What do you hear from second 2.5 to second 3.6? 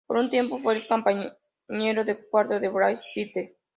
de Brad Pitt.